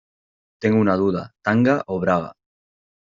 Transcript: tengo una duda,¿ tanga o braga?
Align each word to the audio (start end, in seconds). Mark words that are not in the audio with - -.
tengo 0.59 0.79
una 0.81 0.95
duda,¿ 0.95 1.35
tanga 1.43 1.83
o 1.85 1.99
braga? 1.99 2.33